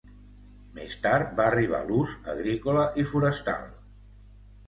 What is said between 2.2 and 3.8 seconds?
agrícola i forestal.